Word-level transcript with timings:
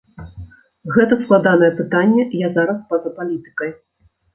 Гэта 0.95 1.19
складанае 1.21 1.71
пытанне, 1.83 2.29
я 2.49 2.53
зараз 2.59 2.77
па-за 2.93 3.09
палітыкай. 3.23 3.77